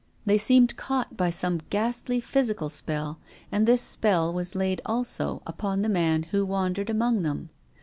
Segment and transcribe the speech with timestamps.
[0.25, 3.19] They seemed caught by some ghastly physical spell.
[3.51, 7.51] And this spell was laid also upon the man who wandered among them.